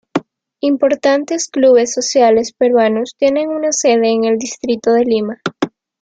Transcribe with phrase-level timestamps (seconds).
[0.61, 5.39] Importantes clubes sociales peruanos tienen una sede en el distrito de Lima.